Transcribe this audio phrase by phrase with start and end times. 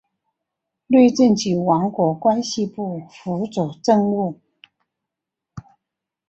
[0.87, 4.39] 内政及王国关系部辅佐政务。